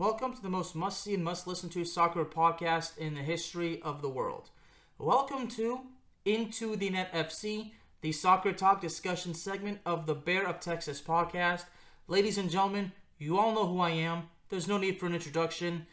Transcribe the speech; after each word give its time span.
Welcome 0.00 0.32
to 0.34 0.40
the 0.40 0.48
most 0.48 0.74
must 0.74 1.04
see 1.04 1.12
and 1.12 1.22
must 1.22 1.46
listen 1.46 1.68
to 1.68 1.84
soccer 1.84 2.24
podcast 2.24 2.96
in 2.96 3.12
the 3.12 3.20
history 3.20 3.82
of 3.82 4.00
the 4.00 4.08
world. 4.08 4.48
Welcome 4.96 5.46
to 5.48 5.80
Into 6.24 6.74
the 6.74 6.88
Net 6.88 7.12
FC, 7.12 7.72
the 8.00 8.10
soccer 8.10 8.54
talk 8.54 8.80
discussion 8.80 9.34
segment 9.34 9.80
of 9.84 10.06
the 10.06 10.14
Bear 10.14 10.46
of 10.46 10.58
Texas 10.58 11.02
podcast. 11.02 11.66
Ladies 12.08 12.38
and 12.38 12.48
gentlemen, 12.48 12.92
you 13.18 13.38
all 13.38 13.54
know 13.54 13.66
who 13.66 13.78
I 13.80 13.90
am. 13.90 14.30
There's 14.48 14.66
no 14.66 14.78
need 14.78 14.98
for 14.98 15.04
an 15.04 15.12
introduction. 15.12 15.86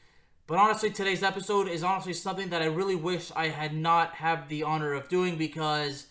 But 0.48 0.58
honestly, 0.58 0.90
today's 0.90 1.22
episode 1.22 1.68
is 1.68 1.84
honestly 1.84 2.14
something 2.14 2.48
that 2.52 2.62
I 2.62 2.68
really 2.68 2.96
wish 2.96 3.30
I 3.36 3.50
had 3.50 3.76
not 3.76 4.14
have 4.14 4.48
the 4.48 4.64
honor 4.64 4.94
of 4.94 5.10
doing 5.10 5.38
because 5.38 6.08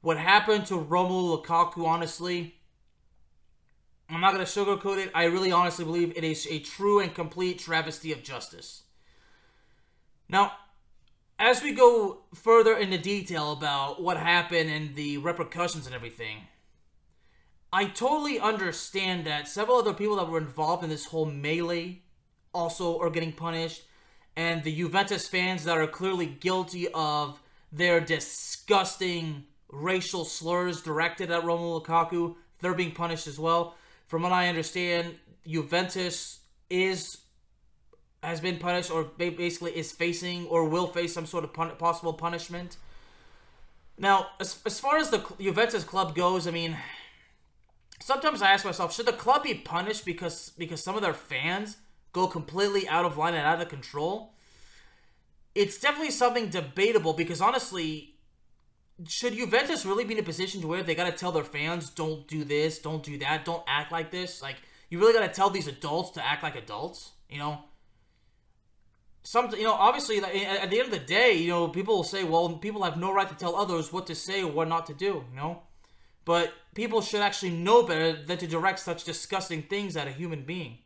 what 0.00 0.16
happened 0.16 0.66
to 0.66 0.74
Romelu 0.74 1.42
Lukaku, 1.42 1.86
honestly, 1.86 2.54
I'm 4.12 4.20
not 4.20 4.34
going 4.34 4.44
to 4.44 4.50
sugarcoat 4.50 4.98
it. 4.98 5.10
I 5.14 5.24
really 5.24 5.52
honestly 5.52 5.86
believe 5.86 6.12
it 6.14 6.24
is 6.24 6.46
a 6.50 6.58
true 6.58 7.00
and 7.00 7.14
complete 7.14 7.58
travesty 7.58 8.12
of 8.12 8.22
justice. 8.22 8.82
Now, 10.28 10.52
as 11.38 11.62
we 11.62 11.72
go 11.72 12.24
further 12.34 12.76
into 12.76 12.98
detail 12.98 13.52
about 13.52 14.02
what 14.02 14.18
happened 14.18 14.70
and 14.70 14.94
the 14.94 15.16
repercussions 15.16 15.86
and 15.86 15.94
everything, 15.94 16.42
I 17.72 17.86
totally 17.86 18.38
understand 18.38 19.24
that 19.24 19.48
several 19.48 19.78
other 19.78 19.94
people 19.94 20.16
that 20.16 20.28
were 20.28 20.38
involved 20.38 20.84
in 20.84 20.90
this 20.90 21.06
whole 21.06 21.24
melee 21.24 22.02
also 22.52 22.98
are 23.00 23.08
getting 23.08 23.32
punished, 23.32 23.82
and 24.36 24.62
the 24.62 24.76
Juventus 24.76 25.26
fans 25.26 25.64
that 25.64 25.78
are 25.78 25.86
clearly 25.86 26.26
guilty 26.26 26.86
of 26.92 27.40
their 27.72 27.98
disgusting 27.98 29.44
racial 29.70 30.26
slurs 30.26 30.82
directed 30.82 31.30
at 31.30 31.44
Romelu 31.44 31.82
Lukaku, 31.82 32.34
they're 32.60 32.74
being 32.74 32.92
punished 32.92 33.26
as 33.26 33.38
well 33.38 33.74
from 34.12 34.20
what 34.20 34.32
I 34.32 34.48
understand, 34.48 35.14
Juventus 35.46 36.40
is 36.68 37.16
has 38.22 38.42
been 38.42 38.58
punished 38.58 38.90
or 38.90 39.04
basically 39.04 39.74
is 39.74 39.90
facing 39.90 40.46
or 40.48 40.68
will 40.68 40.86
face 40.86 41.14
some 41.14 41.24
sort 41.24 41.44
of 41.44 41.54
pun- 41.54 41.76
possible 41.76 42.12
punishment. 42.12 42.76
Now, 43.96 44.26
as, 44.38 44.58
as 44.66 44.78
far 44.78 44.98
as 44.98 45.08
the 45.08 45.24
Juventus 45.40 45.82
club 45.82 46.14
goes, 46.14 46.46
I 46.46 46.50
mean, 46.50 46.76
sometimes 48.00 48.42
I 48.42 48.52
ask 48.52 48.66
myself, 48.66 48.94
should 48.94 49.06
the 49.06 49.14
club 49.14 49.44
be 49.44 49.54
punished 49.54 50.04
because 50.04 50.52
because 50.58 50.84
some 50.84 50.94
of 50.94 51.00
their 51.00 51.14
fans 51.14 51.78
go 52.12 52.26
completely 52.26 52.86
out 52.88 53.06
of 53.06 53.16
line 53.16 53.32
and 53.32 53.46
out 53.46 53.62
of 53.62 53.70
control? 53.70 54.34
It's 55.54 55.80
definitely 55.80 56.10
something 56.10 56.50
debatable 56.50 57.14
because 57.14 57.40
honestly, 57.40 58.11
should 59.08 59.34
Juventus 59.34 59.84
really 59.84 60.04
be 60.04 60.14
in 60.14 60.20
a 60.20 60.22
position 60.22 60.60
to 60.60 60.66
where 60.66 60.82
they 60.82 60.94
got 60.94 61.10
to 61.10 61.16
tell 61.16 61.32
their 61.32 61.44
fans, 61.44 61.90
don't 61.90 62.26
do 62.28 62.44
this, 62.44 62.78
don't 62.78 63.02
do 63.02 63.18
that, 63.18 63.44
don't 63.44 63.64
act 63.66 63.92
like 63.92 64.10
this? 64.10 64.42
Like, 64.42 64.56
you 64.90 64.98
really 64.98 65.12
got 65.12 65.26
to 65.26 65.32
tell 65.32 65.50
these 65.50 65.66
adults 65.66 66.10
to 66.10 66.26
act 66.26 66.42
like 66.42 66.56
adults, 66.56 67.12
you 67.28 67.38
know? 67.38 67.60
Some, 69.24 69.50
you 69.52 69.62
know, 69.62 69.72
obviously, 69.72 70.18
at 70.18 70.70
the 70.70 70.78
end 70.78 70.86
of 70.86 70.90
the 70.90 70.98
day, 70.98 71.34
you 71.34 71.48
know, 71.48 71.68
people 71.68 71.96
will 71.96 72.04
say, 72.04 72.24
well, 72.24 72.56
people 72.58 72.82
have 72.82 72.96
no 72.96 73.12
right 73.12 73.28
to 73.28 73.34
tell 73.34 73.56
others 73.56 73.92
what 73.92 74.06
to 74.08 74.14
say 74.14 74.42
or 74.42 74.50
what 74.50 74.68
not 74.68 74.86
to 74.86 74.94
do, 74.94 75.24
you 75.30 75.36
know? 75.36 75.62
But 76.24 76.52
people 76.74 77.00
should 77.00 77.20
actually 77.20 77.50
know 77.50 77.84
better 77.84 78.12
than 78.12 78.38
to 78.38 78.46
direct 78.46 78.80
such 78.80 79.04
disgusting 79.04 79.62
things 79.62 79.96
at 79.96 80.08
a 80.08 80.12
human 80.12 80.42
being. 80.42 80.78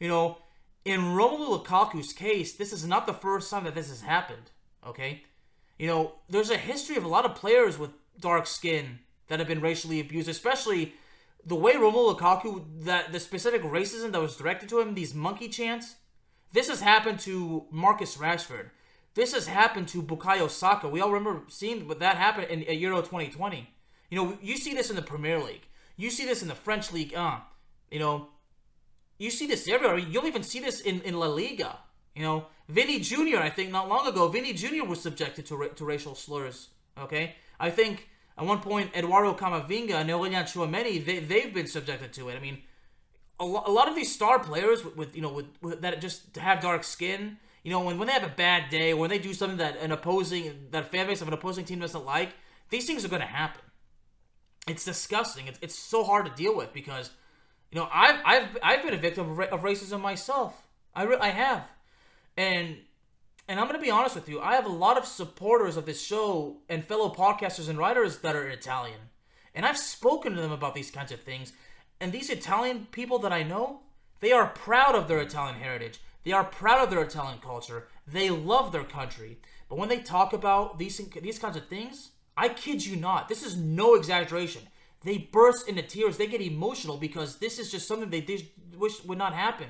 You 0.00 0.08
know, 0.08 0.38
in 0.84 1.00
Romelu 1.00 1.64
Lukaku's 1.64 2.12
case, 2.12 2.54
this 2.54 2.72
is 2.72 2.86
not 2.86 3.06
the 3.06 3.14
first 3.14 3.50
time 3.50 3.64
that 3.64 3.74
this 3.74 3.88
has 3.88 4.02
happened, 4.02 4.50
okay? 4.86 5.22
You 5.78 5.86
know, 5.86 6.12
there's 6.28 6.50
a 6.50 6.56
history 6.56 6.96
of 6.96 7.04
a 7.04 7.08
lot 7.08 7.24
of 7.24 7.34
players 7.34 7.78
with 7.78 7.90
dark 8.20 8.46
skin 8.46 9.00
that 9.28 9.38
have 9.38 9.48
been 9.48 9.60
racially 9.60 10.00
abused, 10.00 10.28
especially 10.28 10.94
the 11.44 11.54
way 11.54 11.74
Romelu 11.74 12.16
Lukaku, 12.16 12.64
that 12.84 13.12
the 13.12 13.20
specific 13.20 13.62
racism 13.62 14.12
that 14.12 14.20
was 14.20 14.36
directed 14.36 14.68
to 14.70 14.80
him, 14.80 14.94
these 14.94 15.14
monkey 15.14 15.48
chants. 15.48 15.96
This 16.52 16.68
has 16.68 16.80
happened 16.80 17.18
to 17.20 17.64
Marcus 17.70 18.16
Rashford. 18.16 18.70
This 19.14 19.32
has 19.34 19.46
happened 19.46 19.88
to 19.88 20.02
Bukayo 20.02 20.48
Saka. 20.48 20.88
We 20.88 21.00
all 21.00 21.12
remember 21.12 21.42
seeing 21.48 21.86
that 21.88 22.16
happened 22.16 22.48
in, 22.48 22.62
in 22.62 22.78
Euro 22.80 22.98
2020. 23.00 23.68
You 24.10 24.16
know, 24.16 24.38
you 24.40 24.56
see 24.56 24.74
this 24.74 24.90
in 24.90 24.96
the 24.96 25.02
Premier 25.02 25.40
League. 25.40 25.66
You 25.96 26.10
see 26.10 26.24
this 26.24 26.42
in 26.42 26.48
the 26.48 26.54
French 26.54 26.92
League. 26.92 27.14
Uh, 27.14 27.38
you 27.90 27.98
know, 27.98 28.28
you 29.18 29.30
see 29.30 29.46
this 29.46 29.68
everywhere. 29.68 29.98
You'll 29.98 30.26
even 30.26 30.42
see 30.42 30.60
this 30.60 30.80
in, 30.80 31.00
in 31.02 31.14
La 31.14 31.26
Liga. 31.26 31.78
You 32.14 32.22
know, 32.22 32.46
Vini 32.68 33.00
Jr., 33.00 33.38
I 33.38 33.50
think 33.50 33.70
not 33.70 33.88
long 33.88 34.06
ago, 34.06 34.28
Vini 34.28 34.52
Jr. 34.52 34.84
was 34.84 35.00
subjected 35.00 35.46
to, 35.46 35.70
to 35.74 35.84
racial 35.84 36.14
slurs. 36.14 36.68
Okay? 36.98 37.34
I 37.58 37.70
think 37.70 38.08
at 38.38 38.44
one 38.44 38.60
point, 38.60 38.90
Eduardo 38.96 39.34
Camavinga 39.34 39.94
and 39.94 40.10
Aurelien 40.10 40.42
Tchouameni, 40.42 41.04
they, 41.04 41.20
they've 41.20 41.52
been 41.52 41.66
subjected 41.66 42.12
to 42.14 42.28
it. 42.28 42.36
I 42.36 42.40
mean, 42.40 42.58
a, 43.38 43.44
lo- 43.44 43.62
a 43.66 43.70
lot 43.70 43.88
of 43.88 43.94
these 43.94 44.12
star 44.12 44.38
players 44.38 44.84
with, 44.84 44.96
with 44.96 45.16
you 45.16 45.22
know, 45.22 45.32
with, 45.32 45.46
with, 45.60 45.80
that 45.82 46.00
just 46.00 46.36
have 46.36 46.60
dark 46.60 46.84
skin, 46.84 47.36
you 47.62 47.70
know, 47.70 47.80
when, 47.80 47.98
when 47.98 48.06
they 48.06 48.12
have 48.12 48.24
a 48.24 48.34
bad 48.34 48.70
day, 48.70 48.94
when 48.94 49.10
they 49.10 49.18
do 49.18 49.34
something 49.34 49.58
that 49.58 49.76
an 49.78 49.92
opposing, 49.92 50.68
that 50.70 50.90
fan 50.90 51.06
base 51.06 51.20
of 51.20 51.28
an 51.28 51.34
opposing 51.34 51.64
team 51.64 51.80
doesn't 51.80 52.04
like, 52.04 52.30
these 52.70 52.86
things 52.86 53.04
are 53.04 53.08
going 53.08 53.22
to 53.22 53.26
happen. 53.28 53.62
It's 54.66 54.84
disgusting. 54.84 55.46
It's, 55.46 55.58
it's 55.62 55.74
so 55.74 56.04
hard 56.04 56.26
to 56.26 56.32
deal 56.32 56.56
with 56.56 56.72
because, 56.72 57.10
you 57.70 57.78
know, 57.78 57.88
I've, 57.92 58.20
I've, 58.24 58.58
I've 58.62 58.82
been 58.82 58.94
a 58.94 58.98
victim 58.98 59.30
of, 59.30 59.38
ra- 59.38 59.46
of 59.52 59.62
racism 59.62 60.00
myself. 60.00 60.60
I, 60.94 61.04
re- 61.04 61.18
I 61.20 61.28
have. 61.28 61.68
And 62.36 62.78
and 63.46 63.60
I'm 63.60 63.66
gonna 63.66 63.78
be 63.78 63.90
honest 63.90 64.14
with 64.14 64.28
you, 64.28 64.40
I 64.40 64.54
have 64.54 64.66
a 64.66 64.70
lot 64.70 64.96
of 64.96 65.04
supporters 65.04 65.76
of 65.76 65.86
this 65.86 66.02
show 66.02 66.58
and 66.68 66.84
fellow 66.84 67.12
podcasters 67.12 67.68
and 67.68 67.78
writers 67.78 68.18
that 68.18 68.36
are 68.36 68.48
Italian. 68.48 68.98
And 69.54 69.66
I've 69.66 69.78
spoken 69.78 70.34
to 70.34 70.40
them 70.40 70.52
about 70.52 70.74
these 70.74 70.90
kinds 70.90 71.12
of 71.12 71.20
things. 71.20 71.52
And 72.00 72.10
these 72.10 72.30
Italian 72.30 72.86
people 72.90 73.18
that 73.20 73.32
I 73.32 73.42
know, 73.42 73.80
they 74.20 74.32
are 74.32 74.48
proud 74.48 74.94
of 74.94 75.06
their 75.06 75.20
Italian 75.20 75.56
heritage. 75.56 76.00
They 76.24 76.32
are 76.32 76.44
proud 76.44 76.82
of 76.82 76.90
their 76.90 77.02
Italian 77.02 77.38
culture. 77.38 77.88
They 78.06 78.30
love 78.30 78.72
their 78.72 78.84
country. 78.84 79.38
But 79.68 79.78
when 79.78 79.88
they 79.88 79.98
talk 79.98 80.32
about 80.32 80.78
these 80.78 80.96
these 81.22 81.38
kinds 81.38 81.56
of 81.56 81.68
things, 81.68 82.10
I 82.36 82.48
kid 82.48 82.84
you 82.84 82.96
not, 82.96 83.28
this 83.28 83.44
is 83.44 83.56
no 83.56 83.94
exaggeration. 83.94 84.62
They 85.02 85.18
burst 85.18 85.68
into 85.68 85.82
tears. 85.82 86.16
They 86.16 86.26
get 86.26 86.40
emotional 86.40 86.96
because 86.96 87.36
this 87.36 87.58
is 87.58 87.70
just 87.70 87.86
something 87.86 88.10
they, 88.10 88.50
wish 88.76 89.04
would 89.04 89.18
not 89.18 89.34
happen. 89.34 89.68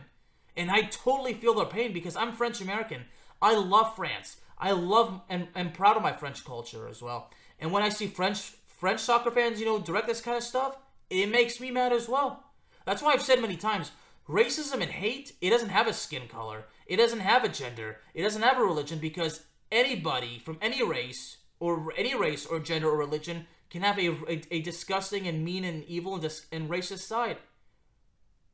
And 0.56 0.70
I 0.70 0.82
totally 0.82 1.34
feel 1.34 1.54
their 1.54 1.66
pain 1.66 1.92
because 1.92 2.16
I'm 2.16 2.32
French 2.32 2.60
American. 2.60 3.04
I 3.42 3.56
love 3.56 3.96
France. 3.96 4.36
I 4.58 4.72
love 4.72 5.20
and 5.28 5.48
am 5.56 5.72
proud 5.72 5.96
of 5.96 6.02
my 6.02 6.12
French 6.12 6.44
culture 6.44 6.88
as 6.88 7.02
well. 7.02 7.30
And 7.58 7.72
when 7.72 7.82
I 7.82 7.88
see 7.88 8.06
French 8.06 8.52
French 8.66 9.00
soccer 9.00 9.30
fans, 9.30 9.58
you 9.58 9.66
know, 9.66 9.78
direct 9.78 10.06
this 10.06 10.20
kind 10.20 10.36
of 10.36 10.42
stuff, 10.42 10.76
it 11.10 11.30
makes 11.30 11.60
me 11.60 11.70
mad 11.70 11.92
as 11.92 12.08
well. 12.08 12.44
That's 12.84 13.02
why 13.02 13.12
I've 13.12 13.22
said 13.22 13.40
many 13.40 13.56
times, 13.56 13.92
racism 14.28 14.82
and 14.82 14.90
hate, 14.90 15.32
it 15.40 15.50
doesn't 15.50 15.70
have 15.70 15.86
a 15.86 15.92
skin 15.92 16.28
color. 16.28 16.64
It 16.86 16.96
doesn't 16.96 17.20
have 17.20 17.44
a 17.44 17.48
gender. 17.48 18.00
It 18.12 18.22
doesn't 18.22 18.42
have 18.42 18.58
a 18.58 18.64
religion 18.64 18.98
because 18.98 19.44
anybody 19.72 20.38
from 20.38 20.58
any 20.60 20.82
race 20.82 21.38
or 21.60 21.92
any 21.96 22.14
race 22.14 22.44
or 22.44 22.60
gender 22.60 22.90
or 22.90 22.98
religion 22.98 23.46
can 23.70 23.82
have 23.82 23.98
a, 23.98 24.08
a, 24.28 24.42
a 24.50 24.60
disgusting 24.60 25.26
and 25.26 25.44
mean 25.44 25.64
and 25.64 25.84
evil 25.84 26.14
and, 26.14 26.22
dis- 26.22 26.46
and 26.52 26.68
racist 26.68 27.00
side. 27.00 27.38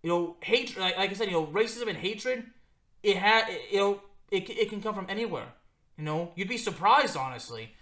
You 0.03 0.09
know, 0.09 0.37
hate 0.41 0.79
like, 0.79 0.97
like 0.97 1.11
I 1.11 1.13
said, 1.15 1.27
you 1.27 1.35
know, 1.35 1.47
racism 1.47 1.89
and 1.89 1.97
hatred, 1.97 2.45
it 3.03 3.17
had 3.17 3.47
you 3.71 3.79
know, 3.79 4.01
it, 4.31 4.49
it 4.49 4.71
can 4.71 4.81
come 4.81 4.95
from 4.95 5.07
anywhere. 5.09 5.47
You 5.99 6.05
know, 6.05 6.33
you'd 6.35 6.49
be 6.49 6.57
surprised 6.57 7.17
honestly. 7.17 7.75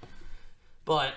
But 0.84 1.14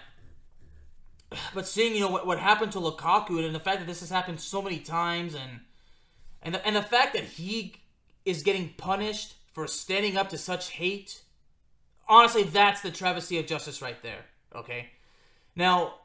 but 1.53 1.67
seeing 1.67 1.95
you 1.95 2.01
know 2.01 2.09
what, 2.09 2.27
what 2.27 2.39
happened 2.39 2.71
to 2.73 2.79
Lukaku 2.79 3.43
and 3.43 3.55
the 3.55 3.59
fact 3.59 3.79
that 3.79 3.87
this 3.87 4.01
has 4.01 4.09
happened 4.09 4.39
so 4.39 4.61
many 4.61 4.79
times 4.79 5.33
and 5.33 5.61
and 6.41 6.55
the, 6.55 6.65
and 6.65 6.75
the 6.75 6.81
fact 6.81 7.13
that 7.13 7.23
he 7.23 7.75
is 8.25 8.43
getting 8.43 8.73
punished 8.77 9.35
for 9.53 9.67
standing 9.67 10.17
up 10.17 10.29
to 10.29 10.37
such 10.37 10.69
hate 10.71 11.21
honestly 12.07 12.43
that's 12.43 12.81
the 12.81 12.91
travesty 12.91 13.39
of 13.39 13.45
justice 13.45 13.81
right 13.81 14.01
there 14.03 14.25
okay 14.53 14.89
now 15.55 15.95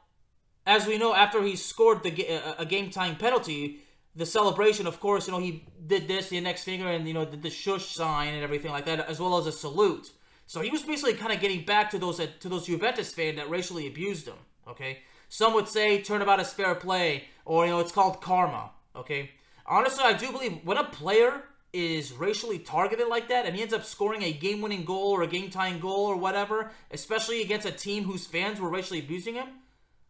as 0.65 0.87
we 0.87 0.97
know 0.97 1.13
after 1.13 1.41
he 1.43 1.55
scored 1.55 2.03
the 2.03 2.55
a 2.57 2.65
game 2.65 2.89
time 2.89 3.15
penalty 3.15 3.81
the 4.17 4.25
celebration 4.25 4.85
of 4.87 4.99
course 4.99 5.27
you 5.27 5.33
know 5.33 5.39
he 5.39 5.65
did 5.85 6.07
this 6.07 6.29
the 6.29 6.41
next 6.41 6.63
finger 6.63 6.87
and 6.87 7.07
you 7.07 7.13
know 7.13 7.23
the, 7.23 7.37
the 7.37 7.49
shush 7.49 7.85
sign 7.95 8.33
and 8.33 8.43
everything 8.43 8.71
like 8.71 8.85
that 8.85 8.99
as 9.07 9.19
well 9.19 9.37
as 9.37 9.47
a 9.47 9.51
salute 9.51 10.11
so 10.45 10.61
he 10.61 10.69
was 10.69 10.83
basically 10.83 11.13
kind 11.13 11.31
of 11.31 11.39
getting 11.39 11.63
back 11.63 11.89
to 11.89 11.97
those 11.97 12.19
uh, 12.19 12.27
to 12.39 12.49
those 12.49 12.65
Juventus 12.65 13.13
fans 13.13 13.37
that 13.37 13.49
racially 13.49 13.87
abused 13.87 14.27
him 14.27 14.39
okay 14.67 14.99
some 15.29 15.53
would 15.53 15.67
say 15.67 16.01
turnabout 16.01 16.39
is 16.39 16.53
fair 16.53 16.75
play, 16.75 17.25
or 17.45 17.65
you 17.65 17.71
know, 17.71 17.79
it's 17.79 17.91
called 17.91 18.21
karma. 18.21 18.71
Okay. 18.95 19.31
Honestly, 19.65 20.03
I 20.03 20.13
do 20.13 20.31
believe 20.31 20.59
when 20.63 20.77
a 20.77 20.85
player 20.85 21.43
is 21.73 22.13
racially 22.13 22.59
targeted 22.59 23.07
like 23.07 23.27
that 23.27 23.45
and 23.45 23.55
he 23.55 23.61
ends 23.61 23.73
up 23.73 23.83
scoring 23.83 24.23
a 24.23 24.31
game-winning 24.31 24.85
goal 24.85 25.11
or 25.11 25.23
a 25.23 25.27
game-tying 25.27 25.79
goal 25.79 26.05
or 26.05 26.15
whatever, 26.15 26.71
especially 26.91 27.41
against 27.41 27.67
a 27.67 27.71
team 27.71 28.05
whose 28.05 28.25
fans 28.25 28.59
were 28.59 28.69
racially 28.69 28.99
abusing 28.99 29.35
him, 29.35 29.47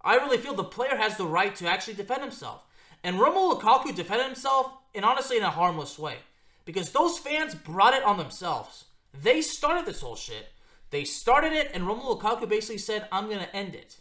I 0.02 0.16
really 0.16 0.38
feel 0.38 0.54
the 0.54 0.64
player 0.64 0.96
has 0.96 1.18
the 1.18 1.26
right 1.26 1.56
to 1.56 1.68
actually 1.68 1.96
defend 1.96 2.22
himself. 2.22 2.64
And 3.04 3.18
Romelu 3.18 3.60
Lukaku 3.60 3.96
defended 3.96 4.28
himself, 4.28 4.72
and 4.94 5.06
honestly, 5.06 5.38
in 5.38 5.44
a 5.44 5.50
harmless 5.50 5.98
way, 5.98 6.18
because 6.66 6.92
those 6.92 7.18
fans 7.18 7.56
brought 7.56 7.94
it 7.94 8.04
on 8.04 8.18
themselves. 8.18 8.86
They 9.14 9.42
started 9.42 9.86
this 9.86 10.02
whole 10.02 10.16
shit. 10.16 10.48
They 10.90 11.04
started 11.04 11.54
it, 11.54 11.72
and 11.74 11.84
Romelu 11.84 12.20
Lukaku 12.20 12.48
basically 12.48 12.78
said, 12.78 13.08
"I'm 13.12 13.30
gonna 13.30 13.50
end 13.54 13.76
it." 13.76 13.98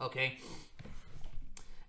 Okay. 0.00 0.38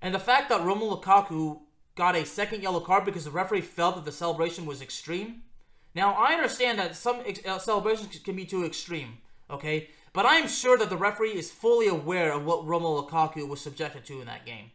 And 0.02 0.14
the 0.14 0.20
fact 0.20 0.50
that 0.50 0.62
Romelu 0.62 1.02
Lukaku 1.02 1.62
got 1.96 2.16
a 2.16 2.26
second 2.26 2.62
yellow 2.62 2.80
card 2.80 3.06
because 3.06 3.26
the 3.26 3.32
referee 3.32 3.62
felt 3.62 3.96
that 3.96 4.06
the 4.06 4.12
celebration 4.12 4.66
was 4.66 4.82
extreme. 4.82 5.44
Now, 5.96 6.14
I 6.14 6.34
understand 6.34 6.80
that 6.80 6.96
some 6.96 7.22
ex- 7.26 7.46
uh, 7.46 7.60
celebrations 7.60 8.18
can 8.20 8.36
be 8.36 8.46
too 8.46 8.66
extreme, 8.66 9.20
okay? 9.50 9.90
But 10.12 10.26
I'm 10.26 10.48
sure 10.48 10.78
that 10.78 10.90
the 10.90 10.98
referee 10.98 11.34
is 11.34 11.52
fully 11.52 11.88
aware 11.88 12.34
of 12.34 12.46
what 12.46 12.66
Romelu 12.66 13.08
Lukaku 13.08 13.48
was 13.48 13.62
subjected 13.62 14.06
to 14.06 14.20
in 14.20 14.28
that 14.28 14.46
game. 14.46 14.72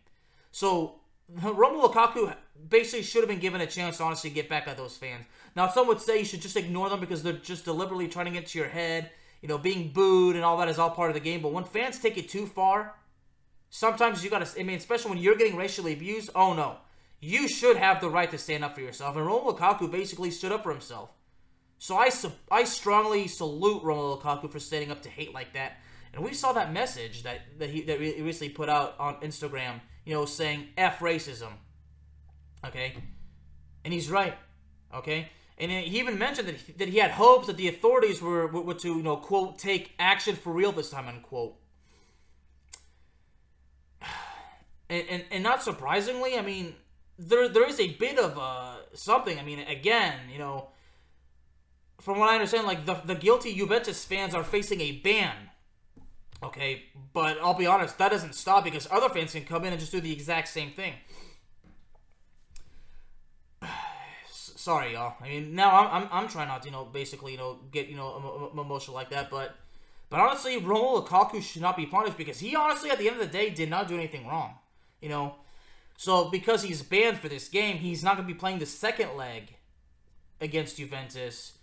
So, 0.52 0.97
Romelu 1.40 1.92
Lukaku 1.92 2.34
basically 2.68 3.02
should 3.02 3.22
have 3.22 3.28
been 3.28 3.38
given 3.38 3.60
a 3.60 3.66
chance 3.66 3.98
to 3.98 4.04
honestly 4.04 4.30
get 4.30 4.48
back 4.48 4.66
at 4.68 4.76
those 4.76 4.96
fans. 4.96 5.24
Now, 5.54 5.68
some 5.68 5.86
would 5.88 6.00
say 6.00 6.18
you 6.18 6.24
should 6.24 6.42
just 6.42 6.56
ignore 6.56 6.88
them 6.88 7.00
because 7.00 7.22
they're 7.22 7.32
just 7.32 7.64
deliberately 7.64 8.08
trying 8.08 8.26
to 8.26 8.32
get 8.32 8.46
to 8.48 8.58
your 8.58 8.68
head. 8.68 9.10
You 9.42 9.48
know, 9.48 9.58
being 9.58 9.92
booed 9.92 10.36
and 10.36 10.44
all 10.44 10.56
that 10.58 10.68
is 10.68 10.78
all 10.78 10.90
part 10.90 11.10
of 11.10 11.14
the 11.14 11.20
game. 11.20 11.42
But 11.42 11.52
when 11.52 11.64
fans 11.64 11.98
take 11.98 12.18
it 12.18 12.28
too 12.28 12.46
far, 12.46 12.94
Sometimes 13.70 14.24
you 14.24 14.30
gotta, 14.30 14.48
I 14.58 14.62
mean, 14.62 14.76
especially 14.76 15.10
when 15.10 15.18
you're 15.18 15.36
getting 15.36 15.56
racially 15.56 15.92
abused, 15.92 16.30
oh 16.34 16.54
no. 16.54 16.78
You 17.20 17.48
should 17.48 17.76
have 17.76 18.00
the 18.00 18.08
right 18.08 18.30
to 18.30 18.38
stand 18.38 18.64
up 18.64 18.74
for 18.74 18.80
yourself. 18.80 19.16
And 19.16 19.26
Romelu 19.26 19.58
Lukaku 19.58 19.90
basically 19.90 20.30
stood 20.30 20.52
up 20.52 20.62
for 20.62 20.70
himself. 20.70 21.10
So 21.78 21.96
I, 21.96 22.10
I 22.50 22.64
strongly 22.64 23.26
salute 23.26 23.82
Romelu 23.82 24.20
Lukaku 24.20 24.50
for 24.50 24.60
standing 24.60 24.90
up 24.90 25.02
to 25.02 25.08
hate 25.08 25.34
like 25.34 25.52
that. 25.54 25.78
And 26.14 26.24
we 26.24 26.32
saw 26.32 26.52
that 26.52 26.72
message 26.72 27.24
that, 27.24 27.40
that 27.58 27.70
he 27.70 27.82
that 27.82 28.00
he 28.00 28.22
recently 28.22 28.52
put 28.52 28.68
out 28.68 28.94
on 28.98 29.16
Instagram, 29.16 29.80
you 30.08 30.14
know, 30.14 30.24
saying 30.24 30.68
F 30.78 31.00
racism. 31.00 31.50
Okay? 32.66 32.94
And 33.84 33.92
he's 33.92 34.10
right. 34.10 34.34
Okay? 34.94 35.28
And 35.58 35.70
he 35.70 35.98
even 35.98 36.18
mentioned 36.18 36.48
that 36.48 36.56
he, 36.56 36.72
that 36.72 36.88
he 36.88 36.96
had 36.96 37.10
hopes 37.10 37.46
that 37.48 37.58
the 37.58 37.68
authorities 37.68 38.22
were, 38.22 38.46
were, 38.46 38.72
to, 38.72 38.88
you 38.88 39.02
know, 39.02 39.18
quote, 39.18 39.58
take 39.58 39.92
action 39.98 40.34
for 40.34 40.50
real 40.50 40.72
this 40.72 40.88
time, 40.88 41.08
unquote. 41.08 41.56
and, 44.88 45.04
and, 45.10 45.24
and 45.30 45.42
not 45.42 45.62
surprisingly, 45.62 46.38
I 46.38 46.42
mean, 46.42 46.74
there 47.18 47.48
there 47.48 47.68
is 47.68 47.78
a 47.78 47.88
bit 47.94 48.18
of 48.18 48.38
uh, 48.38 48.76
something. 48.94 49.38
I 49.38 49.42
mean, 49.42 49.58
again, 49.58 50.14
you 50.32 50.38
know, 50.38 50.68
from 52.00 52.18
what 52.18 52.30
I 52.30 52.34
understand, 52.34 52.66
like 52.66 52.86
the 52.86 52.94
the 53.04 53.14
guilty 53.14 53.54
Juventus 53.54 54.06
fans 54.06 54.34
are 54.34 54.44
facing 54.44 54.80
a 54.80 54.92
ban. 54.92 55.47
Okay, 56.42 56.84
but 57.12 57.38
I'll 57.42 57.54
be 57.54 57.66
honest, 57.66 57.98
that 57.98 58.10
doesn't 58.12 58.34
stop 58.34 58.62
because 58.64 58.86
other 58.90 59.08
fans 59.08 59.32
can 59.32 59.44
come 59.44 59.64
in 59.64 59.72
and 59.72 59.80
just 59.80 59.90
do 59.90 60.00
the 60.00 60.12
exact 60.12 60.48
same 60.48 60.70
thing. 60.70 60.94
Sorry, 64.30 64.92
y'all. 64.92 65.14
I 65.20 65.28
mean, 65.28 65.54
now 65.54 65.80
I'm, 65.80 66.02
I'm, 66.02 66.08
I'm 66.12 66.28
trying 66.28 66.48
not 66.48 66.62
to, 66.62 66.68
you 66.68 66.72
know, 66.72 66.84
basically, 66.84 67.32
you 67.32 67.38
know, 67.38 67.58
get, 67.72 67.88
you 67.88 67.96
know, 67.96 68.50
emotional 68.52 68.94
like 68.94 69.10
that, 69.10 69.30
but, 69.30 69.56
but 70.10 70.20
honestly, 70.20 70.60
Romelu 70.60 71.06
Lukaku 71.06 71.42
should 71.42 71.62
not 71.62 71.76
be 71.76 71.86
punished 71.86 72.16
because 72.16 72.38
he 72.38 72.54
honestly, 72.54 72.90
at 72.90 72.98
the 72.98 73.08
end 73.08 73.20
of 73.20 73.26
the 73.26 73.32
day, 73.32 73.50
did 73.50 73.68
not 73.68 73.88
do 73.88 73.94
anything 73.94 74.26
wrong. 74.26 74.54
You 75.00 75.08
know, 75.08 75.36
so 75.96 76.30
because 76.30 76.62
he's 76.62 76.82
banned 76.82 77.18
for 77.18 77.28
this 77.28 77.48
game, 77.48 77.78
he's 77.78 78.04
not 78.04 78.16
going 78.16 78.26
to 78.26 78.32
be 78.32 78.38
playing 78.38 78.60
the 78.60 78.66
second 78.66 79.16
leg 79.16 79.56
against 80.40 80.76
Juventus. 80.76 81.54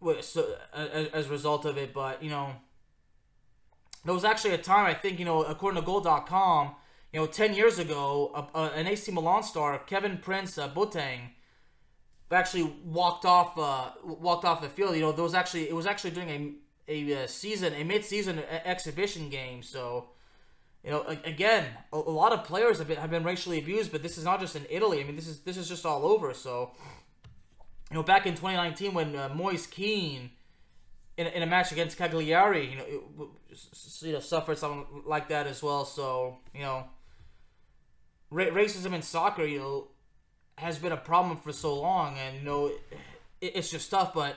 As, 0.00 0.36
a 0.36 1.28
result 1.28 1.64
of 1.64 1.76
it, 1.76 1.92
but 1.92 2.22
you 2.22 2.30
know, 2.30 2.54
there 4.04 4.14
was 4.14 4.24
actually 4.24 4.54
a 4.54 4.58
time 4.58 4.86
I 4.86 4.94
think 4.94 5.18
you 5.18 5.24
know, 5.24 5.42
according 5.42 5.80
to 5.80 5.86
Goal.com, 5.86 6.74
you 7.12 7.20
know, 7.20 7.26
ten 7.26 7.54
years 7.54 7.78
ago, 7.78 8.48
an 8.54 8.86
AC 8.86 9.12
Milan 9.12 9.42
star, 9.42 9.78
Kevin 9.78 10.18
Prince 10.18 10.58
uh, 10.58 10.68
Boateng, 10.68 11.30
actually 12.30 12.74
walked 12.84 13.24
off 13.24 13.58
uh, 13.58 13.90
walked 14.04 14.44
off 14.44 14.60
the 14.60 14.68
field. 14.68 14.94
You 14.94 15.02
know, 15.02 15.12
there 15.12 15.24
was 15.24 15.34
actually 15.34 15.68
it 15.68 15.74
was 15.74 15.86
actually 15.86 16.10
during 16.10 16.30
a 16.30 16.52
a 16.88 17.24
uh, 17.24 17.26
season 17.26 17.74
a 17.74 17.84
mid 17.84 18.04
season 18.04 18.40
exhibition 18.64 19.28
game, 19.28 19.62
so 19.62 20.10
you 20.84 20.90
know, 20.90 21.04
again, 21.24 21.66
a, 21.92 21.96
a 21.96 21.98
lot 21.98 22.32
of 22.32 22.44
players 22.44 22.78
have 22.78 22.88
been, 22.88 22.98
have 22.98 23.10
been 23.10 23.24
racially 23.24 23.58
abused, 23.58 23.90
but 23.90 24.02
this 24.02 24.16
is 24.16 24.24
not 24.24 24.40
just 24.40 24.54
in 24.56 24.64
Italy. 24.70 25.00
I 25.00 25.04
mean, 25.04 25.16
this 25.16 25.26
is 25.26 25.40
this 25.40 25.56
is 25.56 25.68
just 25.68 25.84
all 25.84 26.06
over. 26.06 26.32
So, 26.34 26.70
you 27.90 27.96
know, 27.96 28.02
back 28.02 28.26
in 28.26 28.34
2019 28.34 28.94
when 28.94 29.16
uh, 29.16 29.28
Moise 29.34 29.66
Kean 29.66 30.30
in, 31.18 31.26
in 31.26 31.42
a 31.42 31.46
match 31.46 31.72
against 31.72 31.98
Cagliari, 31.98 32.70
you 32.70 32.76
know, 32.76 32.84
it, 33.50 34.02
you 34.02 34.12
know, 34.12 34.20
suffered 34.20 34.56
something 34.56 34.86
like 35.04 35.28
that 35.28 35.46
as 35.46 35.62
well. 35.62 35.84
So, 35.84 36.38
you 36.54 36.62
know, 36.62 36.84
ra- 38.30 38.46
racism 38.46 38.94
in 38.94 39.02
soccer, 39.02 39.44
you 39.44 39.58
know, 39.58 39.88
has 40.56 40.78
been 40.78 40.92
a 40.92 40.96
problem 40.96 41.36
for 41.36 41.52
so 41.52 41.78
long, 41.78 42.16
and 42.18 42.36
you 42.36 42.42
know, 42.42 42.66
it, 43.40 43.52
it's 43.56 43.70
just 43.70 43.90
tough. 43.90 44.14
But 44.14 44.36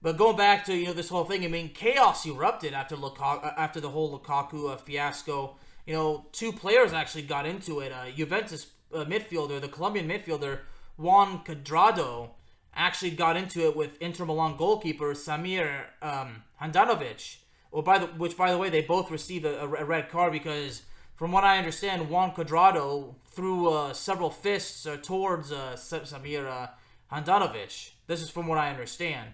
but 0.00 0.16
going 0.16 0.36
back 0.36 0.64
to 0.66 0.74
you 0.74 0.86
know 0.86 0.92
this 0.92 1.08
whole 1.08 1.24
thing, 1.24 1.44
I 1.44 1.48
mean, 1.48 1.70
chaos 1.70 2.24
erupted 2.26 2.74
after 2.74 2.96
Lukaku, 2.96 3.44
uh, 3.44 3.52
after 3.56 3.80
the 3.80 3.90
whole 3.90 4.18
Lukaku 4.18 4.72
uh, 4.72 4.76
fiasco. 4.76 5.56
You 5.86 5.94
know, 5.94 6.26
two 6.30 6.52
players 6.52 6.92
actually 6.92 7.22
got 7.22 7.44
into 7.44 7.80
it. 7.80 7.90
Uh, 7.90 8.08
Juventus 8.14 8.68
uh, 8.94 9.04
midfielder, 9.04 9.60
the 9.60 9.68
Colombian 9.68 10.08
midfielder 10.08 10.60
Juan 10.96 11.42
Cuadrado, 11.44 12.30
actually 12.74 13.10
got 13.10 13.36
into 13.36 13.60
it 13.60 13.76
with 13.76 14.00
Inter 14.00 14.24
Milan 14.24 14.56
goalkeeper 14.56 15.14
Samir 15.14 15.84
um, 16.00 16.42
Handanovic. 16.60 17.36
Well, 17.70 17.82
by 17.82 17.98
the 17.98 18.06
which, 18.06 18.36
by 18.36 18.50
the 18.50 18.58
way, 18.58 18.70
they 18.70 18.82
both 18.82 19.10
received 19.10 19.44
a, 19.44 19.62
a 19.62 19.84
red 19.84 20.08
card 20.08 20.32
because, 20.32 20.82
from 21.14 21.32
what 21.32 21.44
I 21.44 21.58
understand, 21.58 22.10
Juan 22.10 22.32
Cuadrado 22.32 23.14
threw 23.26 23.68
uh, 23.68 23.92
several 23.92 24.30
fists 24.30 24.86
uh, 24.86 24.98
towards 25.02 25.50
Samir 25.50 26.68
Handanovic. 27.10 27.90
This 28.06 28.22
is 28.22 28.30
from 28.30 28.46
what 28.46 28.58
I 28.58 28.70
understand. 28.70 29.30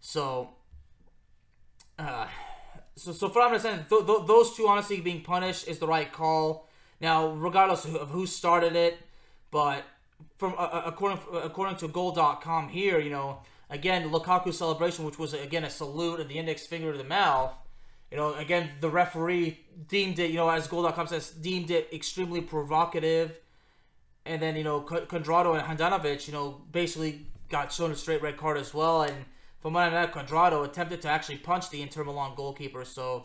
So, 0.00 0.50
uh, 1.98 2.26
so, 2.96 3.12
so 3.12 3.28
from 3.28 3.40
what 3.40 3.46
I'm 3.46 3.46
understanding, 3.46 3.86
th- 3.88 4.06
th- 4.06 4.26
those 4.26 4.54
two 4.56 4.68
honestly 4.68 5.00
being 5.00 5.22
punished 5.22 5.66
is 5.66 5.78
the 5.78 5.86
right 5.86 6.12
call. 6.12 6.68
Now, 7.00 7.28
regardless 7.28 7.84
of 7.84 8.10
who 8.10 8.26
started 8.26 8.76
it, 8.76 8.98
but 9.50 9.84
from 10.36 10.54
uh, 10.54 10.62
uh 10.62 10.82
according 10.86 11.18
according 11.32 11.76
to 11.76 11.88
Goal.com 11.88 12.68
here, 12.68 12.98
you 12.98 13.10
know, 13.10 13.40
again, 13.70 14.10
Lukaku 14.10 14.52
celebration, 14.52 15.04
which 15.04 15.18
was 15.18 15.34
again 15.34 15.64
a 15.64 15.70
salute 15.70 16.20
and 16.20 16.28
the 16.28 16.38
index 16.38 16.66
finger 16.66 16.92
to 16.92 16.98
the 16.98 17.04
mouth. 17.04 17.52
You 18.10 18.16
know, 18.18 18.34
again, 18.34 18.70
the 18.80 18.88
referee 18.88 19.58
deemed 19.88 20.18
it, 20.18 20.30
you 20.30 20.36
know, 20.36 20.48
as 20.48 20.68
Goal.com 20.68 21.08
says, 21.08 21.30
deemed 21.30 21.70
it 21.70 21.88
extremely 21.92 22.40
provocative. 22.40 23.40
And 24.26 24.40
then, 24.40 24.56
you 24.56 24.64
know, 24.64 24.80
Cuadrado 24.80 25.58
and 25.58 25.78
Handanovic, 25.78 26.26
you 26.26 26.32
know, 26.32 26.62
basically 26.70 27.26
got 27.48 27.72
shown 27.72 27.90
a 27.90 27.96
straight 27.96 28.22
red 28.22 28.36
card 28.36 28.56
as 28.56 28.72
well. 28.72 29.02
And 29.02 29.24
from 29.60 29.74
what 29.74 29.92
I 29.92 30.02
know, 30.02 30.06
Cuadrado 30.08 30.64
attempted 30.64 31.02
to 31.02 31.08
actually 31.08 31.38
punch 31.38 31.70
the 31.70 31.82
Inter 31.82 32.04
Milan 32.04 32.34
goalkeeper. 32.36 32.84
So 32.84 33.24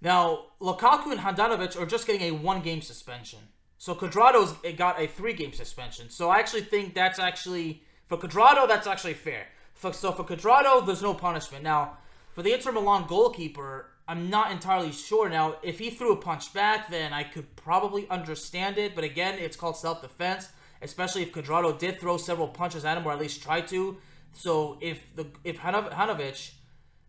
now 0.00 0.46
Lukaku 0.60 1.12
and 1.12 1.20
Handanovic 1.20 1.80
are 1.80 1.86
just 1.86 2.06
getting 2.06 2.22
a 2.22 2.30
one-game 2.32 2.82
suspension. 2.82 3.38
So 3.82 3.96
Cuadrado's 3.96 4.52
got 4.76 5.00
a 5.00 5.08
three-game 5.08 5.52
suspension. 5.54 6.08
So 6.08 6.30
I 6.30 6.38
actually 6.38 6.60
think 6.60 6.94
that's 6.94 7.18
actually 7.18 7.82
For 8.06 8.18
Cuadrado, 8.18 8.68
that's 8.68 8.86
actually 8.86 9.14
fair. 9.14 9.46
For, 9.72 9.92
so 9.92 10.12
for 10.12 10.22
Cuadrado, 10.22 10.84
there's 10.84 11.00
no 11.00 11.14
punishment. 11.14 11.64
Now, 11.64 11.96
for 12.34 12.42
the 12.42 12.52
Inter 12.52 12.70
Milan 12.70 13.06
goalkeeper, 13.08 13.86
I'm 14.06 14.28
not 14.28 14.52
entirely 14.52 14.92
sure. 14.92 15.30
Now, 15.30 15.56
if 15.62 15.78
he 15.78 15.88
threw 15.90 16.12
a 16.12 16.16
punch 16.16 16.52
back, 16.52 16.90
then 16.90 17.12
I 17.12 17.22
could 17.24 17.56
probably 17.56 18.06
understand 18.10 18.76
it. 18.76 18.94
But 18.94 19.04
again, 19.04 19.38
it's 19.38 19.56
called 19.56 19.78
self-defense, 19.78 20.50
especially 20.82 21.22
if 21.22 21.32
Cuadrado 21.32 21.78
did 21.78 21.98
throw 21.98 22.18
several 22.18 22.48
punches 22.48 22.84
at 22.84 22.98
him, 22.98 23.06
or 23.06 23.12
at 23.12 23.18
least 23.18 23.42
try 23.42 23.62
to. 23.62 23.96
So 24.32 24.76
if 24.80 25.00
the 25.16 25.26
if 25.42 25.58
Hanovic 25.58 26.52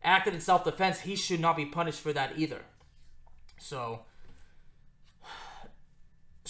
acted 0.03 0.33
in 0.35 0.39
self-defense, 0.39 1.01
he 1.01 1.17
should 1.17 1.39
not 1.41 1.57
be 1.57 1.65
punished 1.65 1.99
for 1.99 2.13
that 2.13 2.39
either. 2.39 2.61
So, 3.59 4.05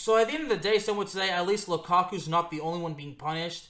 so 0.03 0.17
at 0.17 0.27
the 0.27 0.33
end 0.33 0.43
of 0.43 0.49
the 0.49 0.57
day, 0.57 0.79
some 0.79 0.97
would 0.97 1.07
say 1.07 1.29
at 1.29 1.47
least 1.47 1.69
Lukaku's 1.69 2.27
not 2.27 2.51
the 2.51 2.59
only 2.59 2.81
one 2.81 2.93
being 2.93 3.15
punished. 3.15 3.69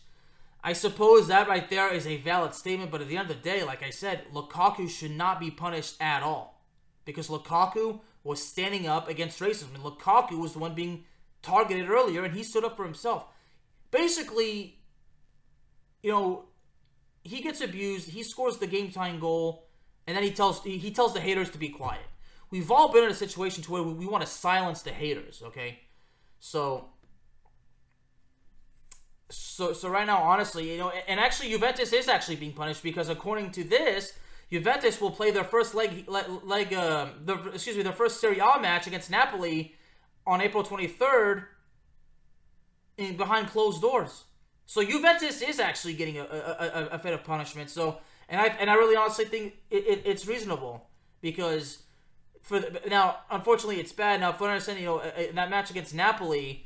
I 0.63 0.73
suppose 0.73 1.27
that 1.27 1.47
right 1.47 1.69
there 1.69 1.93
is 1.93 2.07
a 2.07 2.17
valid 2.17 2.55
statement, 2.55 2.89
but 2.89 3.01
at 3.01 3.07
the 3.07 3.17
end 3.17 3.29
of 3.29 3.37
the 3.37 3.43
day, 3.43 3.61
like 3.61 3.83
I 3.83 3.91
said, 3.91 4.23
Lukaku 4.33 4.89
should 4.89 5.11
not 5.11 5.39
be 5.39 5.51
punished 5.51 5.95
at 6.01 6.23
all 6.23 6.59
because 7.05 7.27
Lukaku 7.27 7.99
was 8.23 8.41
standing 8.41 8.87
up 8.87 9.07
against 9.09 9.41
racism, 9.41 9.75
and 9.75 9.83
Lukaku 9.83 10.39
was 10.39 10.53
the 10.53 10.57
one 10.57 10.73
being 10.73 11.03
targeted 11.43 11.87
earlier, 11.87 12.23
and 12.23 12.33
he 12.33 12.41
stood 12.41 12.65
up 12.65 12.77
for 12.77 12.83
himself. 12.83 13.27
Basically, 13.91 14.79
you 16.01 16.09
know, 16.09 16.45
he 17.23 17.43
gets 17.43 17.61
abused, 17.61 18.09
he 18.09 18.23
scores 18.23 18.57
the 18.57 18.65
game-tying 18.65 19.19
goal, 19.19 19.67
and 20.07 20.17
then 20.17 20.23
he 20.23 20.31
tells 20.31 20.63
he 20.63 20.89
tells 20.89 21.13
the 21.13 21.21
haters 21.21 21.51
to 21.51 21.59
be 21.59 21.69
quiet. 21.69 22.07
We've 22.49 22.71
all 22.71 22.91
been 22.91 23.03
in 23.03 23.11
a 23.11 23.13
situation 23.13 23.61
to 23.65 23.71
where 23.71 23.83
we, 23.83 23.93
we 23.93 24.07
want 24.07 24.25
to 24.25 24.27
silence 24.31 24.81
the 24.81 24.89
haters, 24.89 25.43
okay? 25.45 25.77
So 26.43 26.89
so 29.29 29.71
so 29.71 29.87
right 29.87 30.05
now, 30.05 30.17
honestly, 30.17 30.73
you 30.73 30.77
know, 30.77 30.91
and 31.07 31.17
actually 31.17 31.49
Juventus 31.49 31.93
is 31.93 32.09
actually 32.09 32.35
being 32.35 32.51
punished 32.51 32.83
because 32.83 33.07
according 33.07 33.51
to 33.51 33.63
this, 33.63 34.13
Juventus 34.51 34.99
will 34.99 35.09
play 35.11 35.31
their 35.31 35.45
first 35.45 35.73
leg 35.73 36.05
leg, 36.09 36.25
leg 36.43 36.73
uh, 36.73 37.07
the, 37.23 37.35
excuse 37.53 37.77
me, 37.77 37.83
their 37.83 37.93
first 37.93 38.19
Serie 38.19 38.39
A 38.39 38.59
match 38.59 38.87
against 38.87 39.09
Napoli 39.09 39.73
on 40.27 40.41
April 40.41 40.65
23rd 40.65 41.45
in 42.97 43.15
behind 43.15 43.47
closed 43.47 43.81
doors. 43.81 44.25
So 44.65 44.83
Juventus 44.83 45.41
is 45.41 45.61
actually 45.61 45.93
getting 45.93 46.17
a, 46.17 46.23
a, 46.23 46.89
a, 46.91 46.99
a 47.01 47.13
of 47.13 47.23
punishment. 47.23 47.69
So 47.69 47.99
and 48.27 48.41
I 48.41 48.47
and 48.47 48.69
I 48.69 48.73
really 48.73 48.97
honestly 48.97 49.23
think 49.23 49.53
it, 49.71 49.87
it, 49.87 50.01
it's 50.03 50.27
reasonable 50.27 50.87
because 51.21 51.83
for 52.43 52.59
the, 52.59 52.81
now 52.87 53.17
unfortunately 53.31 53.79
it's 53.79 53.93
bad 53.93 54.19
now. 54.19 54.33
For 54.33 54.47
understand, 54.47 54.79
you 54.79 54.85
know, 54.85 54.99
in 54.99 55.35
that 55.35 55.49
match 55.49 55.71
against 55.71 55.95
Napoli, 55.95 56.65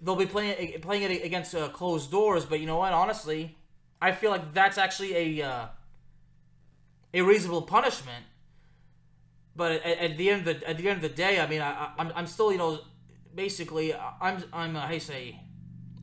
they'll 0.00 0.16
be 0.16 0.26
playing 0.26 0.80
playing 0.80 1.02
it 1.02 1.24
against 1.24 1.54
uh, 1.54 1.68
closed 1.68 2.10
doors. 2.10 2.46
But 2.46 2.60
you 2.60 2.66
know 2.66 2.78
what? 2.78 2.92
Honestly, 2.92 3.56
I 4.00 4.12
feel 4.12 4.30
like 4.30 4.54
that's 4.54 4.78
actually 4.78 5.40
a 5.40 5.46
uh, 5.46 5.66
a 7.12 7.22
reasonable 7.22 7.62
punishment. 7.62 8.24
But 9.56 9.72
at, 9.84 9.98
at, 9.98 10.16
the 10.16 10.30
end 10.30 10.46
of 10.46 10.60
the 10.60 10.68
at 10.68 10.78
the 10.78 10.88
end 10.88 11.02
of 11.04 11.10
the 11.10 11.16
day, 11.16 11.40
I 11.40 11.48
mean, 11.48 11.60
I, 11.60 11.70
am 11.70 11.90
I'm, 11.98 12.12
I'm 12.14 12.26
still 12.28 12.52
you 12.52 12.58
know 12.58 12.78
basically 13.34 13.92
I'm 13.94 14.44
I'm 14.52 14.76
uh, 14.76 14.88
you 14.88 15.00
say 15.00 15.40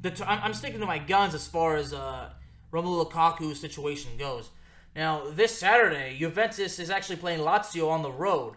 the 0.01 0.12
I'm, 0.29 0.39
I'm 0.43 0.53
sticking 0.53 0.81
to 0.81 0.86
my 0.86 1.00
guns 1.00 1.34
as 1.34 1.48
far 1.48 1.77
as 1.77 1.93
uh, 1.93 2.31
Romelu 2.74 3.10
Lukaku's 3.10 3.62
situation 3.62 4.12
goes. 4.19 4.50
Now 4.93 5.29
this 5.29 5.57
Saturday, 5.57 6.17
Juventus 6.19 6.79
is 6.79 6.89
actually 6.89 7.15
playing 7.15 7.39
Lazio 7.39 7.89
on 7.89 8.01
the 8.01 8.12
road. 8.12 8.55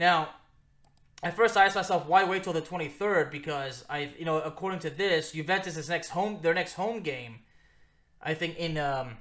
Now 0.00 0.30
at 1.22 1.36
first 1.36 1.56
I 1.56 1.66
asked 1.66 1.76
myself 1.76 2.06
why 2.06 2.24
wait 2.24 2.42
till 2.42 2.54
the 2.54 2.62
23rd 2.62 3.30
because 3.30 3.84
I 3.88 4.10
you 4.18 4.24
know 4.24 4.40
according 4.40 4.80
to 4.80 4.90
this 4.90 5.32
Juventus' 5.32 5.88
next 5.88 6.08
home 6.08 6.38
their 6.40 6.54
next 6.54 6.72
home 6.72 7.02
game 7.02 7.40
I 8.22 8.34
think 8.34 8.56
in 8.56 8.78
um 8.78 9.18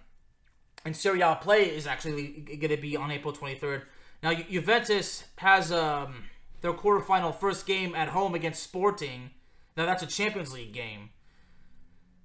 in 0.85 0.93
Serie 0.93 1.21
A 1.21 1.35
play 1.35 1.63
is 1.65 1.85
actually 1.85 2.27
going 2.47 2.69
to 2.69 2.77
be 2.77 2.95
on 2.95 3.11
April 3.11 3.33
23rd. 3.33 3.81
Now 4.23 4.33
Ju- 4.33 4.45
Juventus 4.49 5.25
has 5.35 5.71
um 5.73 6.23
their 6.61 6.73
quarterfinal 6.73 7.35
first 7.35 7.67
game 7.67 7.93
at 7.93 8.09
home 8.09 8.33
against 8.33 8.63
Sporting. 8.63 9.31
Now 9.75 9.85
that's 9.85 10.01
a 10.01 10.07
Champions 10.07 10.53
League 10.53 10.73
game. 10.73 11.09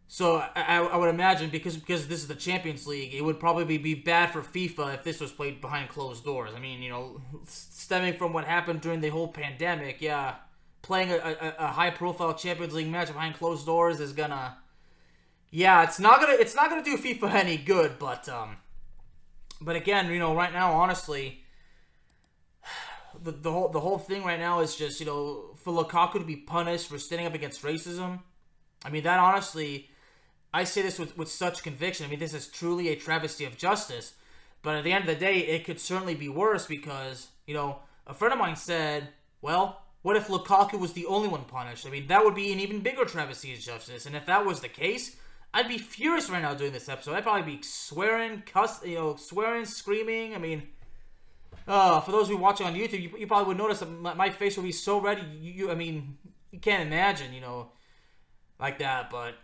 So 0.07 0.37
I, 0.55 0.79
I, 0.79 0.97
would 0.97 1.09
imagine 1.09 1.51
because 1.51 1.77
because 1.77 2.07
this 2.07 2.21
is 2.21 2.29
the 2.29 2.35
Champions 2.35 2.87
League, 2.87 3.15
it 3.15 3.25
would 3.25 3.41
probably 3.41 3.79
be 3.79 3.95
bad 3.95 4.31
for 4.31 4.43
FIFA 4.43 4.95
if 4.95 5.03
this 5.03 5.19
was 5.19 5.33
played 5.33 5.61
behind 5.61 5.89
closed 5.89 6.25
doors. 6.25 6.53
I 6.55 6.61
mean, 6.61 6.83
you 6.83 6.91
know, 6.91 7.21
stemming 7.47 8.15
from 8.15 8.33
what 8.33 8.45
happened 8.45 8.81
during 8.81 9.01
the 9.01 9.09
whole 9.09 9.29
pandemic, 9.29 10.01
yeah, 10.01 10.37
playing 10.83 11.11
a, 11.11 11.17
a, 11.17 11.55
a 11.59 11.67
high 11.69 11.91
profile 11.91 12.35
Champions 12.35 12.75
League 12.75 12.89
match 12.89 13.09
behind 13.09 13.35
closed 13.35 13.65
doors 13.65 13.99
is 13.99 14.13
gonna, 14.13 14.59
yeah, 15.51 15.83
it's 15.83 15.99
not 15.99 16.21
gonna 16.21 16.35
it's 16.35 16.55
not 16.55 16.69
gonna 16.69 16.85
do 16.85 16.97
FIFA 16.97 17.35
any 17.35 17.57
good. 17.57 17.99
But 17.99 18.29
um, 18.29 18.59
but 19.61 19.75
again, 19.75 20.11
you 20.11 20.19
know, 20.19 20.35
right 20.35 20.53
now, 20.53 20.75
honestly, 20.75 21.43
the 23.23 23.33
the 23.33 23.51
whole 23.51 23.69
the 23.71 23.81
whole 23.81 23.99
thing 23.99 24.23
right 24.23 24.39
now 24.39 24.61
is 24.61 24.77
just 24.77 25.01
you 25.01 25.07
know 25.07 25.55
for 25.57 25.73
Lukaku 25.73 26.21
to 26.21 26.25
be 26.25 26.37
punished 26.37 26.89
for 26.89 26.99
standing 26.99 27.27
up 27.27 27.35
against 27.35 27.63
racism. 27.63 28.21
I 28.85 28.91
mean, 28.91 29.05
that 29.05 29.19
honestly 29.19 29.89
I 30.55 30.63
say 30.63 30.83
this 30.83 31.01
with, 31.01 31.19
with 31.19 31.29
such 31.29 31.65
conviction. 31.65 32.07
I 32.07 32.09
mean, 32.09 32.21
this 32.21 32.33
is 32.33 32.47
truly 32.47 32.89
a 32.89 32.97
travesty 32.97 33.45
of 33.45 33.59
justice. 33.59 34.15
But 34.63 34.77
at 34.77 34.85
the 34.85 34.93
end 34.93 35.09
of 35.09 35.13
the 35.13 35.21
day, 35.21 35.39
it 35.39 35.65
could 35.65 35.81
certainly 35.81 36.15
be 36.15 36.29
worse 36.29 36.65
because, 36.65 37.27
you 37.45 37.55
know, 37.55 37.81
a 38.07 38.15
friend 38.15 38.33
of 38.33 38.39
mine 38.39 38.55
said, 38.55 39.09
well, 39.43 39.83
what 40.03 40.17
if 40.17 40.29
Lukaku 40.29 40.79
was 40.79 40.93
the 40.93 41.07
only 41.07 41.27
one 41.27 41.45
punished? 41.45 41.87
I 41.87 41.91
mean, 41.91 42.07
that 42.07 42.25
would 42.25 42.37
be 42.37 42.53
an 42.53 42.61
even 42.61 42.81
bigger 42.81 43.05
travesty 43.05 43.53
of 43.53 43.59
justice. 43.59 44.07
And 44.07 44.15
if 44.15 44.27
that 44.27 44.47
was 44.47 44.61
the 44.61 44.69
case, 44.69 45.17
I'd 45.53 45.67
be 45.67 45.77
furious 45.77 46.31
right 46.31 46.41
now 46.41 46.55
doing 46.55 46.73
this 46.73 46.89
episode. 46.89 47.15
I'd 47.15 47.25
probably 47.25 47.57
be 47.57 47.63
swearing, 47.63 48.45
cuss, 48.47 48.85
you 48.87 48.95
know, 48.95 49.17
swearing, 49.17 49.65
screaming. 49.65 50.37
I 50.37 50.39
mean, 50.39 50.63
uh, 51.67 52.01
for 52.01 52.13
those 52.13 52.29
who 52.29 52.37
watching 52.37 52.67
on 52.67 52.75
YouTube, 52.75 53.03
you, 53.03 53.11
you 53.19 53.27
probably 53.27 53.49
would 53.49 53.59
notice 53.59 53.81
that 53.81 53.91
my, 53.91 54.15
my, 54.15 54.31
face 54.31 54.57
would 54.57 54.63
be 54.63 54.73
so 54.73 55.01
red. 55.01 55.19
You, 55.41 55.53
you, 55.53 55.71
I 55.71 55.75
mean, 55.75 56.17
you 56.53 56.61
can't 56.61 56.87
imagine, 56.87 57.33
you 57.35 57.41
know, 57.41 57.73
like 58.61 58.79
that. 58.79 59.11
But 59.11 59.35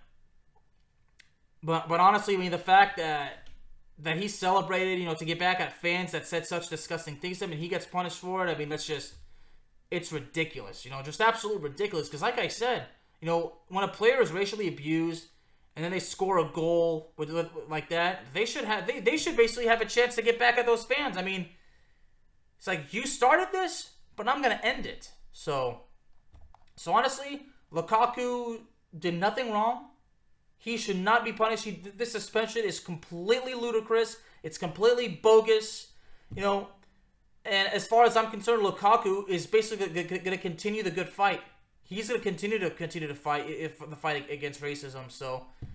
but 1.62 1.88
but 1.88 2.00
honestly, 2.00 2.34
I 2.34 2.38
mean 2.38 2.50
the 2.50 2.58
fact 2.58 2.96
that 2.96 3.48
that 3.98 4.16
he 4.16 4.28
celebrated, 4.28 4.98
you 4.98 5.04
know, 5.04 5.14
to 5.14 5.24
get 5.24 5.38
back 5.38 5.60
at 5.60 5.72
fans 5.74 6.12
that 6.12 6.26
said 6.26 6.46
such 6.46 6.68
disgusting 6.68 7.16
things 7.16 7.38
to 7.38 7.44
him, 7.44 7.52
and 7.52 7.60
he 7.60 7.68
gets 7.68 7.86
punished 7.86 8.18
for 8.18 8.46
it. 8.46 8.50
I 8.50 8.58
mean, 8.58 8.68
that's 8.68 8.86
just 8.86 9.14
it's 9.90 10.12
ridiculous, 10.12 10.84
you 10.84 10.90
know, 10.90 11.02
just 11.02 11.20
absolutely 11.20 11.62
ridiculous. 11.62 12.08
Because 12.08 12.22
like 12.22 12.38
I 12.38 12.48
said, 12.48 12.84
you 13.20 13.26
know, 13.26 13.58
when 13.68 13.84
a 13.84 13.88
player 13.88 14.20
is 14.20 14.30
racially 14.30 14.68
abused 14.68 15.26
and 15.76 15.84
then 15.84 15.92
they 15.92 16.00
score 16.00 16.38
a 16.38 16.44
goal 16.44 17.12
with, 17.16 17.30
with, 17.30 17.48
like 17.68 17.88
that, 17.90 18.24
they 18.32 18.44
should 18.44 18.64
have 18.64 18.86
they, 18.86 19.00
they 19.00 19.16
should 19.16 19.36
basically 19.36 19.66
have 19.66 19.80
a 19.80 19.86
chance 19.86 20.14
to 20.14 20.22
get 20.22 20.38
back 20.38 20.58
at 20.58 20.66
those 20.66 20.84
fans. 20.84 21.16
I 21.16 21.22
mean, 21.22 21.48
it's 22.58 22.66
like 22.66 22.92
you 22.94 23.06
started 23.06 23.48
this, 23.52 23.90
but 24.16 24.28
I'm 24.28 24.42
gonna 24.42 24.60
end 24.62 24.86
it. 24.86 25.10
So, 25.32 25.82
so 26.76 26.92
honestly, 26.92 27.42
Lukaku 27.72 28.60
did 28.96 29.14
nothing 29.14 29.52
wrong. 29.52 29.89
He 30.60 30.76
should 30.76 30.98
not 30.98 31.24
be 31.24 31.32
punished. 31.32 31.64
He, 31.64 31.82
this 31.96 32.12
suspension 32.12 32.64
is 32.64 32.80
completely 32.80 33.54
ludicrous. 33.54 34.18
It's 34.42 34.58
completely 34.58 35.08
bogus. 35.08 35.88
You 36.36 36.42
know, 36.42 36.68
and 37.46 37.66
as 37.68 37.86
far 37.86 38.04
as 38.04 38.14
I'm 38.14 38.30
concerned, 38.30 38.62
Lukaku 38.62 39.26
is 39.26 39.46
basically 39.46 39.88
going 39.88 40.22
to 40.22 40.36
continue 40.36 40.82
the 40.82 40.90
good 40.90 41.08
fight. 41.08 41.40
He's 41.82 42.08
going 42.08 42.20
to 42.20 42.22
continue 42.24 42.58
to 42.58 42.68
continue 42.68 43.08
to 43.08 43.14
fight 43.14 43.48
if 43.48 43.78
the 43.78 43.96
fight 43.96 44.30
against 44.30 44.60
racism. 44.60 45.10
So, 45.10 45.46
I 45.62 45.66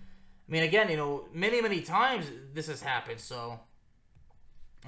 mean, 0.48 0.62
again, 0.62 0.88
you 0.88 0.96
know, 0.96 1.24
many 1.32 1.60
many 1.60 1.80
times 1.82 2.26
this 2.54 2.68
has 2.68 2.80
happened. 2.80 3.18
So, 3.18 3.58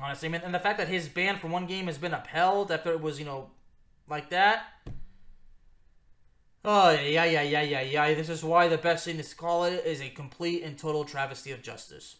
honestly, 0.01 0.33
and 0.33 0.55
the 0.55 0.61
fact 0.61 0.79
that 0.79 0.87
his 0.87 1.09
ban 1.09 1.39
for 1.39 1.49
one 1.49 1.67
game 1.67 1.87
has 1.87 1.99
been 1.99 2.15
upheld 2.15 2.71
after 2.71 2.93
it 2.93 3.01
was, 3.01 3.19
you 3.19 3.25
know, 3.25 3.51
like 4.09 4.31
that. 4.31 4.63
Oh, 6.65 6.91
yeah, 6.91 7.25
yeah, 7.25 7.43
yeah, 7.43 7.63
yeah, 7.63 7.81
yeah. 7.83 8.15
This 8.15 8.29
is 8.29 8.43
why 8.43 8.69
the 8.69 8.79
best 8.79 9.05
thing 9.05 9.17
to 9.17 9.37
call 9.37 9.65
it 9.65 9.85
is 9.85 10.01
a 10.01 10.09
complete 10.09 10.63
and 10.63 10.77
total 10.77 11.05
travesty 11.05 11.53
of 11.53 11.63
justice. 11.63 12.17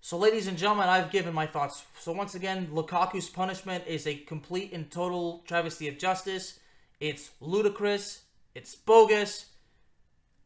So, 0.00 0.16
ladies 0.16 0.46
and 0.46 0.56
gentlemen, 0.56 0.88
I've 0.88 1.10
given 1.10 1.34
my 1.34 1.46
thoughts. 1.46 1.84
So, 2.00 2.12
once 2.12 2.34
again, 2.34 2.68
Lukaku's 2.72 3.28
punishment 3.28 3.84
is 3.86 4.06
a 4.06 4.16
complete 4.16 4.72
and 4.72 4.90
total 4.90 5.44
travesty 5.46 5.88
of 5.88 5.98
justice. 5.98 6.58
It's 7.00 7.30
ludicrous. 7.40 8.22
It's 8.54 8.74
bogus. 8.74 9.46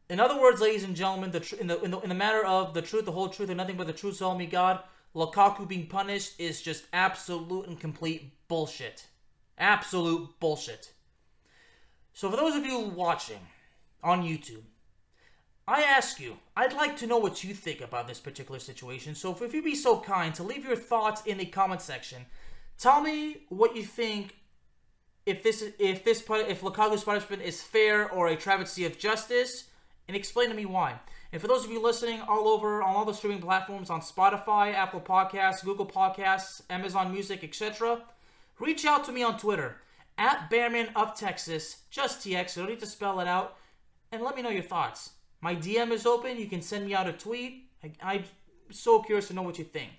In 0.09 0.19
other 0.19 0.39
words, 0.41 0.59
ladies 0.59 0.83
and 0.83 0.95
gentlemen, 0.95 1.31
the 1.31 1.39
tr- 1.39 1.55
in, 1.55 1.67
the, 1.67 1.79
in 1.81 1.91
the 1.91 1.99
in 2.01 2.09
the 2.09 2.15
matter 2.15 2.45
of 2.45 2.73
the 2.73 2.81
truth, 2.81 3.05
the 3.05 3.13
whole 3.13 3.29
truth, 3.29 3.49
and 3.49 3.57
nothing 3.57 3.77
but 3.77 3.87
the 3.87 3.93
truth, 3.93 4.17
so 4.17 4.25
help 4.27 4.37
me 4.37 4.45
God, 4.45 4.81
Lukaku 5.15 5.65
being 5.65 5.87
punished 5.87 6.37
is 6.37 6.61
just 6.61 6.83
absolute 6.91 7.67
and 7.67 7.79
complete 7.79 8.33
bullshit. 8.49 9.07
Absolute 9.57 10.37
bullshit. 10.41 10.91
So, 12.13 12.29
for 12.29 12.37
those 12.37 12.55
of 12.55 12.65
you 12.65 12.79
watching 12.79 13.39
on 14.03 14.23
YouTube, 14.23 14.63
I 15.67 15.81
ask 15.83 16.19
you, 16.19 16.37
I'd 16.55 16.73
like 16.73 16.97
to 16.97 17.07
know 17.07 17.17
what 17.17 17.43
you 17.43 17.53
think 17.53 17.81
about 17.81 18.07
this 18.07 18.19
particular 18.19 18.59
situation. 18.59 19.15
So, 19.15 19.35
if 19.39 19.53
you'd 19.53 19.63
be 19.63 19.75
so 19.75 19.99
kind 19.99 20.33
to 20.35 20.43
leave 20.43 20.65
your 20.65 20.75
thoughts 20.75 21.23
in 21.25 21.37
the 21.37 21.45
comment 21.45 21.81
section, 21.81 22.25
tell 22.77 23.01
me 23.01 23.43
what 23.49 23.75
you 23.75 23.83
think. 23.83 24.35
If 25.23 25.43
this 25.43 25.63
if 25.77 26.03
this 26.03 26.23
if 26.27 26.61
Lukaku's 26.61 27.03
punishment 27.03 27.43
is 27.43 27.61
fair 27.61 28.09
or 28.09 28.27
a 28.27 28.35
travesty 28.35 28.85
of 28.85 28.97
justice, 28.97 29.65
and 30.07 30.17
explain 30.17 30.49
to 30.49 30.55
me 30.55 30.65
why. 30.65 30.99
And 31.31 31.41
for 31.41 31.47
those 31.47 31.63
of 31.63 31.71
you 31.71 31.81
listening 31.81 32.19
all 32.21 32.49
over 32.49 32.83
on 32.83 32.95
all 32.95 33.05
the 33.05 33.13
streaming 33.13 33.39
platforms 33.39 33.89
on 33.89 34.01
Spotify, 34.01 34.73
Apple 34.73 34.99
Podcasts, 34.99 35.63
Google 35.63 35.85
Podcasts, 35.85 36.61
Amazon 36.69 37.11
Music, 37.11 37.43
etc., 37.43 38.01
reach 38.59 38.83
out 38.83 39.05
to 39.05 39.11
me 39.11 39.23
on 39.23 39.37
Twitter 39.37 39.77
at 40.17 40.49
Bearman 40.49 40.89
of 40.95 41.17
Texas, 41.17 41.83
just 41.89 42.19
TX. 42.19 42.55
You 42.55 42.63
don't 42.63 42.71
need 42.71 42.79
to 42.79 42.85
spell 42.85 43.19
it 43.19 43.27
out, 43.27 43.57
and 44.11 44.21
let 44.21 44.35
me 44.35 44.41
know 44.41 44.49
your 44.49 44.63
thoughts. 44.63 45.11
My 45.41 45.55
DM 45.55 45.91
is 45.91 46.05
open. 46.05 46.37
You 46.37 46.47
can 46.47 46.61
send 46.61 46.85
me 46.85 46.93
out 46.93 47.07
a 47.07 47.13
tweet. 47.13 47.69
I, 48.03 48.15
am 48.15 48.23
so 48.69 49.01
curious 49.01 49.27
to 49.29 49.33
know 49.33 49.41
what 49.41 49.57
you 49.57 49.65
think. 49.65 49.91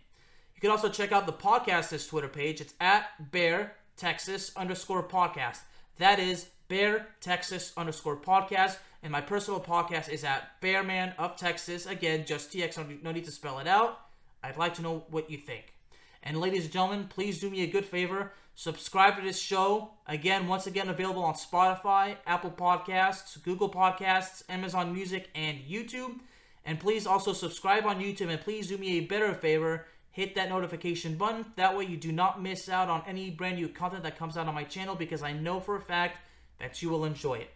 You 0.54 0.61
can 0.61 0.71
also 0.71 0.88
check 0.88 1.11
out 1.11 1.26
the 1.26 1.33
podcast's 1.33 2.07
Twitter 2.07 2.28
page. 2.28 2.61
It's 2.61 2.75
at 2.81 3.33
Bear 3.33 3.75
Texas 3.97 4.52
underscore 4.57 5.02
podcast. 5.02 5.59
That 5.99 6.21
is 6.21 6.49
Bear 6.69 7.09
Texas 7.21 7.73
underscore 7.76 8.16
podcast. 8.16 8.76
And 9.02 9.11
my 9.11 9.21
personal 9.21 9.61
podcast 9.61 10.09
is 10.09 10.23
at 10.23 10.61
Bearman 10.61 11.12
of 11.19 11.37
Texas. 11.37 11.87
Again, 11.87 12.25
just 12.25 12.52
TX. 12.52 13.02
No 13.02 13.11
need 13.11 13.25
to 13.25 13.33
spell 13.33 13.59
it 13.59 13.66
out. 13.66 14.00
I'd 14.45 14.57
like 14.57 14.75
to 14.75 14.83
know 14.83 15.04
what 15.11 15.28
you 15.28 15.38
think. 15.38 15.75
And 16.23 16.40
ladies 16.40 16.64
and 16.64 16.73
gentlemen, 16.73 17.09
please 17.09 17.40
do 17.40 17.50
me 17.50 17.62
a 17.62 17.66
good 17.66 17.85
favor. 17.85 18.33
Subscribe 18.54 19.16
to 19.16 19.23
this 19.23 19.40
show. 19.40 19.92
Again, 20.06 20.47
once 20.47 20.66
again, 20.66 20.88
available 20.88 21.25
on 21.25 21.35
Spotify, 21.35 22.16
Apple 22.26 22.50
Podcasts, 22.50 23.42
Google 23.42 23.71
Podcasts, 23.71 24.42
Amazon 24.49 24.92
Music, 24.92 25.30
and 25.35 25.59
YouTube. 25.59 26.21
And 26.64 26.78
please 26.78 27.06
also 27.06 27.32
subscribe 27.32 27.87
on 27.87 28.00
YouTube 28.00 28.28
and 28.28 28.40
please 28.40 28.68
do 28.68 28.78
me 28.78 28.99
a 28.99 29.06
better 29.06 29.35
favor. 29.35 29.87
Hit 30.11 30.35
that 30.35 30.50
notification 30.50 31.16
button. 31.16 31.47
That 31.56 31.76
way 31.76 31.87
you 31.87 31.97
do 31.97 32.12
not 32.12 32.42
miss 32.42 32.68
out 32.68 32.88
on 32.88 33.02
any 33.06 33.30
brand 33.30 33.56
new 33.56 33.68
content 33.68 34.02
that 34.02 34.18
comes 34.18 34.37
out 34.37 34.47
on 34.47 34.54
my 34.54 34.64
channel 34.64 34.94
because 34.94 35.23
I 35.23 35.32
know 35.32 35.59
for 35.59 35.76
a 35.76 35.80
fact 35.80 36.18
that 36.61 36.82
you 36.82 36.90
will 36.90 37.04
enjoy 37.04 37.35
it. 37.35 37.50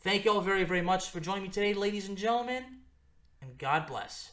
Thank 0.00 0.24
you 0.24 0.32
all 0.32 0.40
very, 0.40 0.64
very 0.64 0.82
much 0.82 1.10
for 1.10 1.20
joining 1.20 1.44
me 1.44 1.48
today, 1.48 1.74
ladies 1.74 2.08
and 2.08 2.18
gentlemen, 2.18 2.64
and 3.40 3.56
God 3.58 3.86
bless. 3.86 4.32